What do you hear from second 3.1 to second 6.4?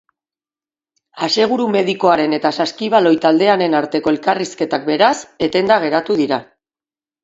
taldearen arteko elkarrizketak, beraz, etenda geratu